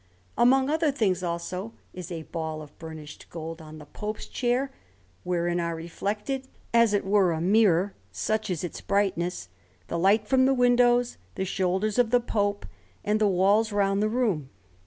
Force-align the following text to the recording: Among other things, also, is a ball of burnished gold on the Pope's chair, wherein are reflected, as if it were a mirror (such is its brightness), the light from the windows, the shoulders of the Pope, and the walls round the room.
Among 0.35 0.67
other 0.67 0.91
things, 0.91 1.21
also, 1.21 1.73
is 1.93 2.11
a 2.11 2.23
ball 2.23 2.63
of 2.63 2.75
burnished 2.79 3.29
gold 3.29 3.61
on 3.61 3.77
the 3.77 3.85
Pope's 3.85 4.25
chair, 4.25 4.71
wherein 5.23 5.59
are 5.59 5.75
reflected, 5.75 6.47
as 6.73 6.95
if 6.95 7.03
it 7.03 7.05
were 7.07 7.31
a 7.33 7.39
mirror 7.39 7.93
(such 8.11 8.49
is 8.49 8.63
its 8.63 8.81
brightness), 8.81 9.49
the 9.89 9.99
light 9.99 10.27
from 10.27 10.45
the 10.47 10.55
windows, 10.55 11.17
the 11.35 11.45
shoulders 11.45 11.99
of 11.99 12.09
the 12.09 12.19
Pope, 12.19 12.65
and 13.03 13.19
the 13.21 13.27
walls 13.27 13.71
round 13.71 14.01
the 14.01 14.09
room. 14.09 14.49